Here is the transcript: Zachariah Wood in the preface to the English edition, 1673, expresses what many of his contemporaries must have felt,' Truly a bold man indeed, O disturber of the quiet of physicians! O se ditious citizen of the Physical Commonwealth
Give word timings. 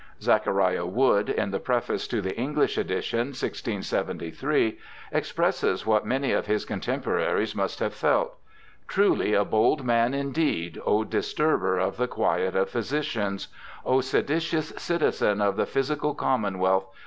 Zachariah 0.19 0.87
Wood 0.87 1.29
in 1.29 1.51
the 1.51 1.59
preface 1.59 2.07
to 2.07 2.21
the 2.23 2.35
English 2.35 2.75
edition, 2.75 3.27
1673, 3.39 4.79
expresses 5.11 5.85
what 5.85 6.07
many 6.07 6.31
of 6.31 6.47
his 6.47 6.65
contemporaries 6.65 7.53
must 7.55 7.77
have 7.77 7.93
felt,' 7.93 8.33
Truly 8.87 9.35
a 9.35 9.45
bold 9.45 9.85
man 9.85 10.15
indeed, 10.15 10.81
O 10.87 11.03
disturber 11.03 11.77
of 11.77 11.97
the 11.97 12.07
quiet 12.07 12.55
of 12.55 12.71
physicians! 12.71 13.49
O 13.85 14.01
se 14.01 14.23
ditious 14.23 14.73
citizen 14.81 15.39
of 15.39 15.55
the 15.55 15.67
Physical 15.67 16.15
Commonwealth 16.15 16.87